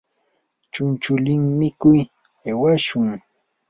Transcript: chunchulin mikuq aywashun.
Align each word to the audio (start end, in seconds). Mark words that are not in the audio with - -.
chunchulin 0.73 1.41
mikuq 1.59 1.97
aywashun. 2.47 3.07